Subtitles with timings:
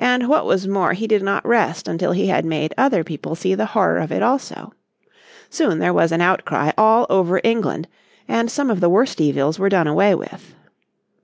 [0.00, 3.54] And what was more he did not rest until he had made other people see
[3.54, 4.72] the horror of it also.
[5.50, 7.86] Soon there was an outcry all over England,
[8.26, 10.56] and some of the worst evils were done away with.